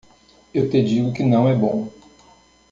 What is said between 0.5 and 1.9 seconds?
Eu te digo que não é bom.